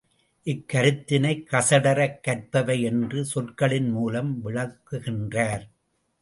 [0.47, 5.65] இக்கருத்தினைக் கசடறக் கற்பவை என்ற சொற்களின் மூலம் விளக்குகின்றார்.